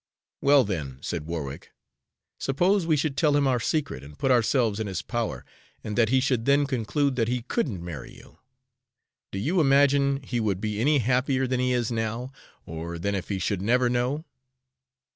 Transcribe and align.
"Well, 0.41 0.63
then," 0.63 0.97
said 1.01 1.27
Warwick, 1.27 1.73
"suppose 2.39 2.87
we 2.87 2.97
should 2.97 3.15
tell 3.15 3.35
him 3.37 3.45
our 3.45 3.59
secret 3.59 4.03
and 4.03 4.17
put 4.17 4.31
ourselves 4.31 4.79
in 4.79 4.87
his 4.87 5.03
power, 5.03 5.45
and 5.83 5.95
that 5.95 6.09
he 6.09 6.19
should 6.19 6.45
then 6.45 6.65
conclude 6.65 7.15
that 7.17 7.27
he 7.27 7.43
couldn't 7.43 7.85
marry 7.85 8.15
you? 8.17 8.39
Do 9.31 9.37
you 9.37 9.61
imagine 9.61 10.23
he 10.23 10.39
would 10.39 10.59
be 10.59 10.81
any 10.81 10.97
happier 10.97 11.45
than 11.45 11.59
he 11.59 11.71
is 11.71 11.91
now, 11.91 12.31
or 12.65 12.97
than 12.97 13.13
if 13.13 13.29
he 13.29 13.37
should 13.37 13.61
never 13.61 13.91
know?" 13.91 14.25